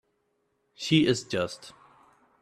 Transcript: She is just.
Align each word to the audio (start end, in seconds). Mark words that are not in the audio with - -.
She 0.73 1.05
is 1.05 1.21
just. 1.25 1.73